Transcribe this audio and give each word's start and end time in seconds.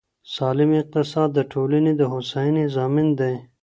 سالم 0.35 0.69
اقتصاد 0.81 1.29
د 1.33 1.39
ټولني 1.51 1.93
د 1.97 2.01
هوساینې 2.11 2.65
ضامن 2.75 3.07
دی. 3.19 3.33